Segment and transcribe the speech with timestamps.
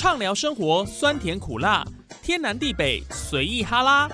[0.00, 1.84] 畅聊生活酸甜苦辣，
[2.22, 4.08] 天南地北随意哈拉，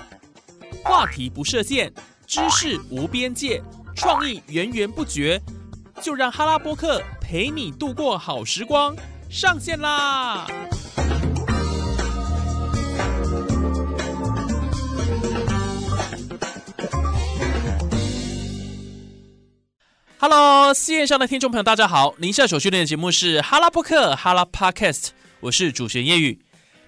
[0.83, 1.89] 话题不设限，
[2.25, 3.63] 知识无边界，
[3.95, 5.41] 创意源源不绝，
[6.01, 8.93] 就让哈拉播客陪你度过好时光，
[9.29, 10.45] 上线啦
[20.19, 22.13] ！Hello，线上的听众朋友，大家好！
[22.17, 26.39] 您现在所训练的节目是哈拉播客哈拉 Podcast，我是主持人叶宇。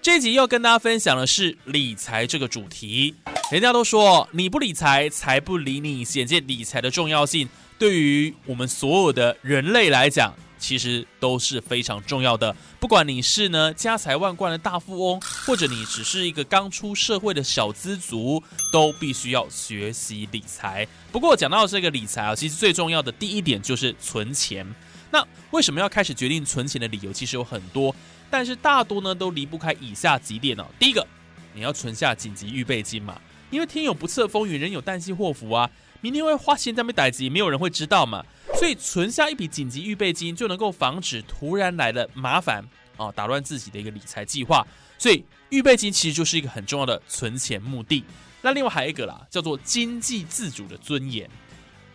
[0.02, 3.14] 这集要跟大家分享的是理财这个主题。
[3.52, 10.34] 人家都说你不理财，财不理你，显见理财的重要性，对于我们所有的人类来讲。
[10.58, 12.54] 其实都是非常重要的。
[12.78, 20.86] 不管你是呢家财万贯的大富翁，或者你只是一个刚出社会的小资族，都必须要学习理财。
[21.10, 24.66] 不过讲到这个理财啊，其实最重要的第一点就是存钱。
[25.10, 27.96] 那为什么要开始决定存钱的理由，其实有很多，
[28.30, 30.64] 但是大多呢都离不开以下几点哦。
[30.78, 31.06] 第一个，
[31.52, 35.70] 你要存下紧急预备金嘛，因为天有不测风云，人有旦夕祸福啊。
[36.02, 42.64] 明天会花钱在被逮急，没有人会知道嘛，所以存下一笔紧急预备金，就能够防止突然来的麻烦
[42.96, 44.66] 啊，打乱自己的一个理财计划。
[44.96, 48.02] 所以预备金其实就是一个很重要的存钱目的。
[48.40, 51.28] 那另外还有一个啦，叫做经济自主的尊严。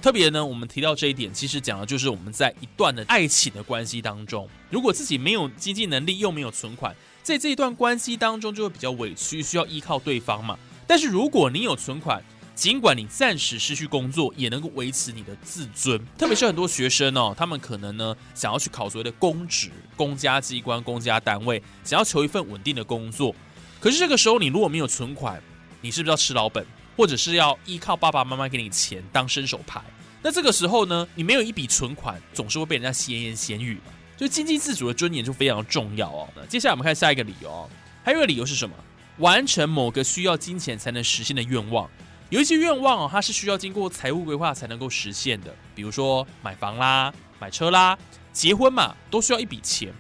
[0.06, 10.60] 特别呢，我们提到这一点，其实讲的就是我们在一段的爱情的关系当中，如果自己没有经济能力又没有存款，在这一段关系当中就会比较委屈，需要依靠对方嘛。
[10.86, 16.00] 但是如果你有存款，尽管你暂时失去工作，也能够维持你的自尊。
[16.20, 23.34] 特别是很多学生哦，他们可能呢想要去考所谓的公职、公家机关、公家单位，想要求一份稳定的工作。
[23.80, 25.42] 可是这个时候，你如果没有存款，
[25.82, 26.64] 你是不是要吃老本，
[26.96, 29.82] 或者是要依靠爸爸妈妈给你钱当伸手牌？
[30.26, 33.94] 那这个时候呢，你没有一笔存款，总是会被人家闲言闲语嘛。
[34.18, 36.28] 所以经济自主的尊严就非常重要哦。
[36.36, 37.70] 那接下来我们看下一个理由哦，
[38.04, 38.76] 还有一个理由是什么？
[39.20, 41.88] 完成某个需要金钱才能实现的愿望。
[42.32, 47.96] 有一些愿望哦，它是需要经过财务规划才能够实现的，比如说买房啦、买车啦、
[48.34, 49.94] 结婚嘛，都需要一笔钱。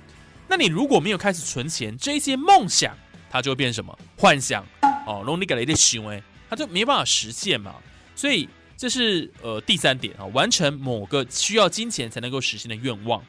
[0.48, 2.98] 那你如果没有开始存钱，这一些梦想
[3.30, 3.96] 它就会变什么？
[4.18, 4.66] 幻想
[5.06, 7.76] 哦，容你给了一点行为，它就没办法实现嘛。
[8.16, 13.24] 所以这是呃第三点啊，完成某个需要金钱才能够实现的愿望。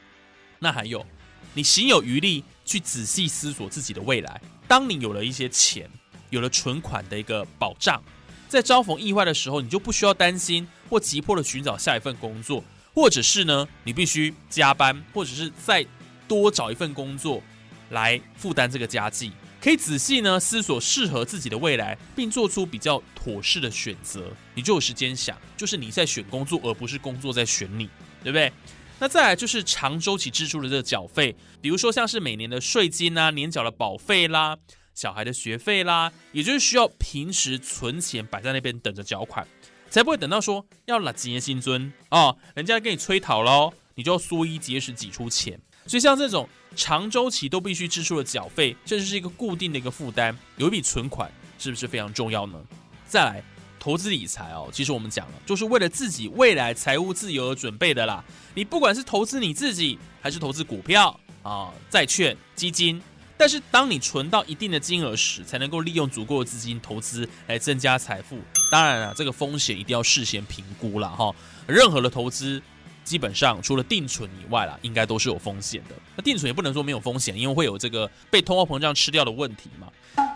[0.59, 1.05] 那还有，
[1.53, 4.41] 你行有余力去仔细思索自己的未来。
[4.67, 5.89] 当你有了一些钱，
[6.29, 8.01] 有了存款的一个保障。
[8.49, 12.63] 在遭逢意外的时候，你就不需要担心或急迫的寻找下一份工作，
[12.93, 15.85] 或者是呢，你必须加班，或者是再
[16.27, 17.41] 多找一份工作
[17.89, 19.31] 来负担这个家计。
[19.67, 24.31] 可以仔细呢思索适合自己的未来，并做出比较妥适的选择。
[24.55, 27.89] 你就有时间想，就是你在选工作，而不是工作在选你，
[28.23, 28.49] 对不对？
[28.97, 34.57] 那再来就是长周期支出的这个缴费，比如说像是每年的税金啊，年缴的保费啦。
[34.95, 39.45] 小孩的学费啦，也就是需要平时存钱摆在那边等着缴款，
[39.89, 45.59] 才不会等到说要拿几年新尊哦，人家跟你催讨喽，你就要缩衣节食挤出钱。
[45.87, 52.59] 所以像这种长周期都必须支出的缴费，甚至是一个固定的一个负担，有一笔存款是不是非常重要呢？
[53.07, 53.41] 再来，
[53.79, 58.23] 投资理财哦，其实我们讲了，就是为了自己未来财务自由而准备的啦。
[58.53, 63.01] 你不管是投资你自己，还是投资股票啊、债券、基金。
[63.39, 68.39] 但是，当你存到一定的金额时，才能够利用足够的资金投资来增加财富。
[68.71, 71.31] 当然了，这个风险一定要事先评估了哈。
[71.67, 72.59] 任何的投资，
[73.07, 75.95] 基本上除了定存以外啦，应该都是有风险的。
[76.17, 79.87] 那定存也不能说没有风险，因为会有这个被通货膨胀吃掉的问题嘛。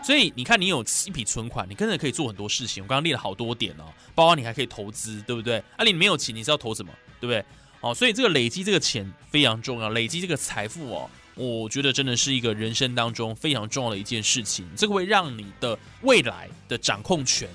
[0.02, 2.82] 所以你看，你有一笔存款，你真的可以做很多事情。
[2.82, 3.84] 我刚刚列了好多点哦，
[4.14, 5.58] 包括你还可以投资，对不对？
[5.76, 6.90] 啊，你没有钱，你是要投什么？
[7.20, 7.44] 对不对？
[7.82, 11.10] 哦，所以这个累积这个钱非常重要，累积这个财富哦。
[11.34, 17.48] 我觉得真的是一个人生当中非常重要的一件事情，这个会让你的未来的掌控权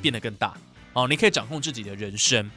[0.00, 0.56] 变得更大
[0.92, 2.50] 哦，你可以掌控自己的人生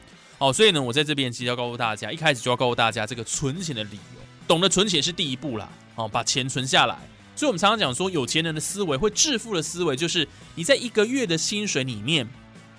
[0.46, 6.96] 哦，所以呢，我在这边其实要告诉大家，一开始就要告诉大家这个存钱的理由，懂得存钱是第一步啦哦，把钱存下来。
[7.36, 12.28] 所以我们常常讲说，有钱人的思维会致富的思维，就是你在一个月的薪水里面，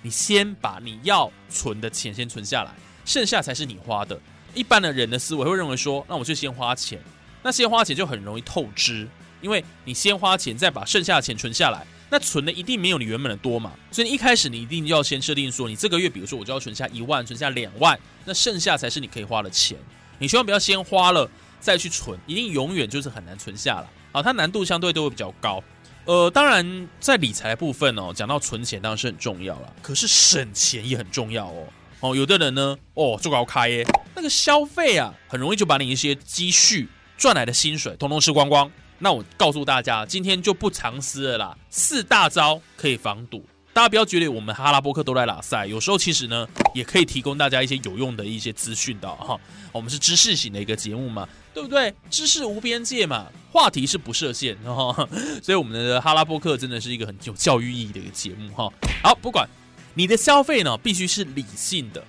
[0.01, 2.71] 你先把你要存的钱先存下来，
[3.03, 4.17] 剩下才是你花的。
[4.53, 7.01] 一般的人的思维会认为说，那我就先花钱。
[7.43, 9.05] 那先花钱就很容易透支，
[9.41, 13.73] 因为你先花钱，再把剩下的钱存下来，那存的一定没有你原本的多嘛。
[13.91, 19.77] 所以一开始你一定要先设定说，你这个月比如说我就要存下一万，存下两万，那剩下才是你可以花的钱。
[20.19, 23.89] 你千万不要先花了再去存，一定永远就是很难存下了。
[24.11, 25.63] 好，它难度相对都会比较高。
[26.05, 31.67] 呃，当然在理财部分哦，讲到存钱当然是很重要了，可是省钱也很重要哦。
[31.99, 36.87] 哦，有的人呢，哦，做高开耶，那个消费啊，很容易就把你一些积蓄。
[37.17, 43.45] 赚来的薪水通通吃光光那我告诉大家，今天就不藏私了啦，四大招可以防赌。
[43.73, 49.39] 大家不要觉得我们哈拉波克都在拉塞，有时候其实呢，也可以提供大家一些有用的一些资讯的哈。
[49.71, 51.93] 我们是知识型的一个节目嘛，对不对？
[52.09, 55.07] 知识无边界嘛，话题是不设限哈。
[55.43, 58.67] 所以我们的哈拉波克真的是一个很有教育意义的一个节目哈。
[59.03, 59.47] 好，不管
[59.93, 62.03] 你的消费呢，必须是理性的，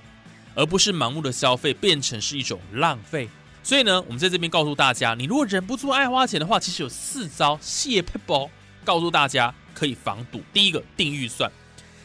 [0.54, 3.28] 而不是盲目的消费，变成是一种浪费。
[3.68, 8.48] 所以呢，我们在这边告诉大家，你如果忍不住爱花钱的话，其实有四招谢佩宝
[8.82, 10.40] 告诉大家可以防赌。
[10.54, 11.52] 第一个，定预算。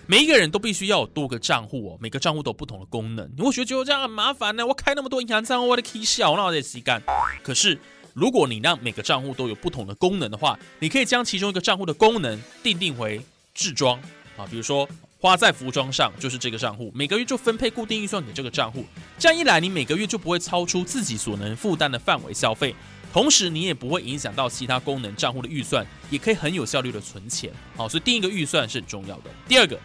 [0.05, 3.31] 每一个人都必须要有多个账户哦，每个账户都有不同的功能。
[3.37, 4.67] 你会觉得这样很麻烦呢？
[4.67, 7.01] 我开那么多银行账户，我的 K 笑，那我得洗干。
[7.41, 7.79] 可是，
[8.13, 13.21] 如果你让每个账户都有不同的功能的话，你可以将其中一个账户的功能定定为
[13.53, 13.97] 置装
[14.35, 14.85] 啊，比如说
[15.23, 18.85] 花在服装上就是这个账户，每个月就分配固定预算给这个账户。
[19.17, 22.75] 这样一来，你每个月就不会超出自己所能负担的范围消费。
[23.13, 27.49] 同时，你也不会影响到其他功能账户的预算，也可以很有效率的存钱。
[27.77, 29.29] 好，所以定一个预算是很重要的。
[29.47, 29.79] 第二个，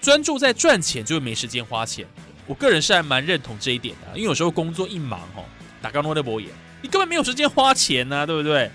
[0.00, 2.06] 专注在赚钱就会没时间花钱。
[2.46, 5.42] 我个人是还蛮认同这一点的，因为有时候工作一忙哦，
[5.82, 6.48] 打刚诺的博眼，
[6.80, 8.66] 你根本没有时间花钱呐，对不对？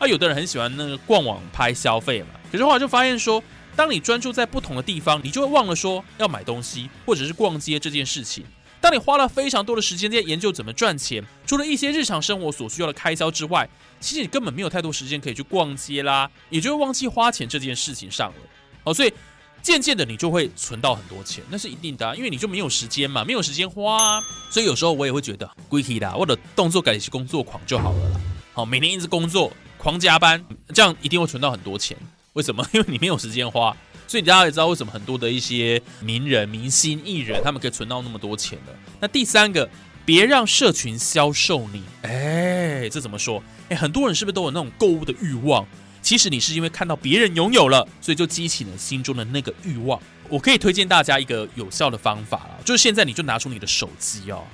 [0.00, 3.40] 啊，有的人很喜欢那个逛网拍消费嘛，可是后来就发现说，
[3.78, 8.44] 当你专注在不同的地方，你就会忘了说要买东西或者是逛街这件事情。
[8.80, 13.68] 当你花了非常多的时间在研究怎么赚钱，除了一些日常生活所需要的开销之外，
[14.00, 18.36] 其实你根本没有太多时间可以去逛街啦，也就会忘记花钱这件事情上了。
[18.82, 19.12] 哦，所以
[19.62, 24.20] 渐渐的你就会存到很多钱，那是一定的，因为你就没有时间嘛，没有时间花。
[24.50, 28.20] 所以有时候我也会觉得，归期啦，我的动作改是工作狂就好了啦。
[28.52, 30.44] 好，每天一直工作，狂加班，
[30.74, 31.96] 这样一定会存到很多钱。
[32.38, 32.64] 为什么？
[32.72, 33.76] 因为你没有时间花。
[34.06, 38.72] 所以大家也知道为什么很多的一些名人、明星、艺人，他们可以存到那么多钱的。
[39.00, 39.68] 那第三个，
[40.06, 41.82] 别让社群销售你。
[42.02, 43.42] 哎，这怎么说？
[43.68, 45.66] 哎，很多人是不是都有那种购物的欲望？
[46.00, 50.00] 其实你是因为看到别人拥有了，所以就激起了心中的那个欲望。
[50.30, 54.44] 我可以推荐大家一个有效的方法了，就是现在你就拿出你的手机哦，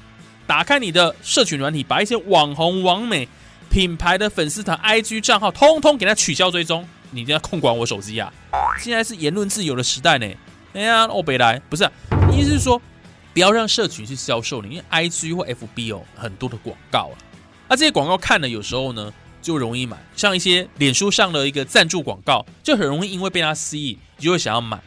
[0.49, 3.29] 打开你的社群软体，把一些网红、网美、
[3.71, 6.89] 品牌的粉丝团、IG 账号，通通给它取消追踪。
[7.15, 8.33] 你一定要控管我手机啊！
[8.81, 10.27] 现在是言论自由的时代呢。
[10.75, 11.89] 哎呀，欧北来不是，
[12.33, 12.83] 意思是说
[13.33, 17.17] 不要让社群去销售你，因为 IG 或 FB 哦很多的广告啊，
[17.69, 24.81] 那这些广告看了有时候呢就容易买，像一些脸书上的一个赞助广告，就很容易因为被它吸引，就会想要买。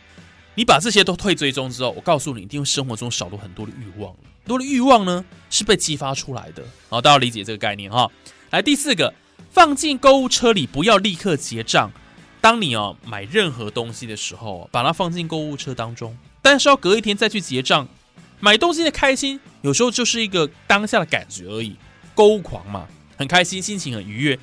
[0.56, 4.20] 你把这些都退追踪之后，我告诉你，一定会生活中少了很多的欲望了。
[4.46, 8.10] 多的欲望呢是被激发出来的，好，大家理解这个概念哈。
[8.50, 9.14] 来第四个，
[9.52, 11.92] 放进购物车里，不要立刻结账。
[12.40, 17.88] 当你哦买任何东西的时候，把它放进购物车当中，但是要隔一天再去结账。
[18.40, 21.76] 买东西的开心，有时候就是一个当下的感觉而已。
[22.14, 22.88] 购物狂嘛，
[23.18, 24.38] 很开心，心情很愉悦。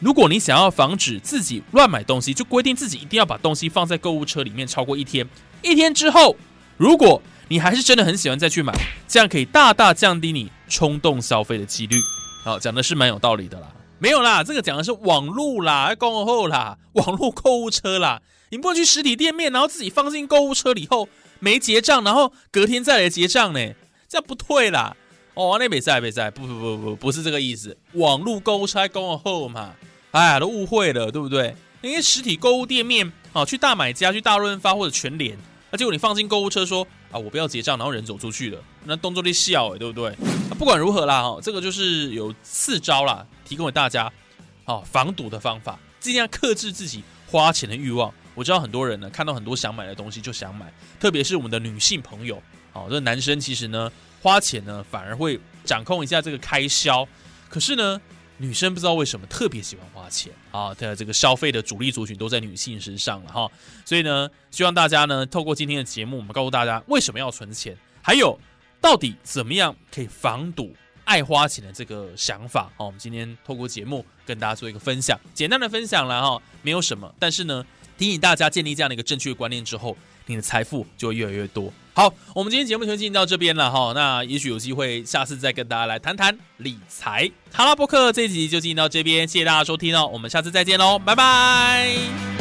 [0.00, 5.28] 如果你想要防止自己乱买东西，就规定自己一定要把东西放在购物车里面超过一天。
[5.62, 6.36] 一天之后，
[6.76, 8.72] 如果你还是真的很喜欢再去买，
[9.06, 12.00] 这样可以大大降低你冲动消费的几率。
[12.44, 13.68] 好，讲的是蛮有道理的啦。
[14.00, 18.20] 没有啦，这个讲的是网路啦，购后啦，网络购物车啦。
[18.48, 21.06] 你不能去实体店面，然后自己放进购物车里后
[21.38, 23.60] 没结账，然后隔天再来结账呢？
[24.08, 24.96] 这样不退啦。
[25.34, 27.76] 哦，那没在，没在，不不不不，不是这个意思。
[27.92, 29.74] 网络购物车购后嘛，
[30.12, 31.54] 哎呀，都误会了，对不对？
[31.82, 35.38] 因为实体购物店面，哦，去大买家，去大润发或者全联，
[35.70, 40.14] 那结果你放进购物车说啊，我不要结账，然后人走出去了，那动作力笑哎，对不对？
[40.58, 43.26] 不管如何啦，哈，这个就是有四招啦。
[43.44, 44.12] 提供给大家，
[44.64, 48.12] 好防堵的方法，尽量克制自己花钱的欲望。
[48.34, 52.40] 我知道很多人呢，看到很多想买的东西就想买，特别是我们的女性朋友，
[52.72, 53.90] 哦，这男生其实呢，
[54.22, 57.06] 花钱呢反而会掌控一下这个开销。
[57.48, 58.00] 可是呢，
[58.40, 63.50] 女生不知道为什么特别喜欢花钱啊，的这个消费的主力族群都在女性身上了哈。
[63.84, 68.40] 所以呢，希望大家呢，透过今天的节目，我们告诉大家为什么要存钱，还有
[68.80, 70.74] 到底怎么样可以防堵。
[71.04, 77.66] 爱花钱的这个想法，哦，我们今天透过节目跟大家做一个分享，简单的分享了哈，没有什么，但是呢，
[78.00, 81.70] 提醒大家建立这样的一个正确观念之后，你的财富就会越来越多。
[81.92, 87.30] 好，我们今天节目就进行到这边了哈，那也许有机会下次再跟大家来谈谈理财。
[87.52, 92.39] 好了，博客这一集就进行到这边，谢谢大家收听哦，我们下次再见喽，拜拜。